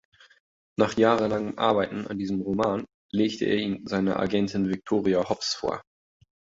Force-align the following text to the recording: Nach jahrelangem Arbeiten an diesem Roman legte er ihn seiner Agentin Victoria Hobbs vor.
Nach 0.79 0.97
jahrelangem 0.97 1.59
Arbeiten 1.59 2.07
an 2.07 2.17
diesem 2.17 2.41
Roman 2.41 2.85
legte 3.11 3.45
er 3.45 3.57
ihn 3.57 3.85
seiner 3.85 4.19
Agentin 4.19 4.67
Victoria 4.67 5.29
Hobbs 5.29 5.53
vor. 5.53 5.83